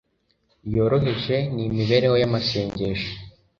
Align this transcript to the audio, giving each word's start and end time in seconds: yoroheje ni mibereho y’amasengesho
yoroheje 0.75 1.35
ni 1.53 1.63
mibereho 1.75 2.15
y’amasengesho 2.21 3.11